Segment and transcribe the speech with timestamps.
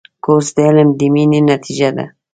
[0.23, 2.05] کورس د علم د مینې نتیجه ده.